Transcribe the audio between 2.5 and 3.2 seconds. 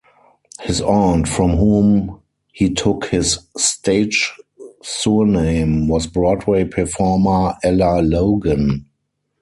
he took